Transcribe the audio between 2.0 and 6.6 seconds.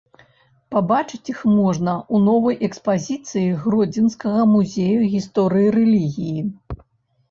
ў новай экспазіцыі гродзенскага музея гісторыі рэлігіі.